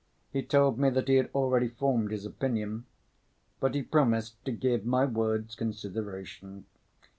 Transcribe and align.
He 0.33 0.41
told 0.41 0.79
me 0.79 0.89
that 0.89 1.09
he 1.09 1.17
had 1.17 1.29
already 1.35 1.67
formed 1.67 2.09
his 2.11 2.25
opinion. 2.25 2.85
But 3.59 3.75
he 3.75 3.83
promised 3.83 4.43
to 4.45 4.51
give 4.51 4.83
my 4.83 5.05
words 5.05 5.53
consideration." 5.53 6.65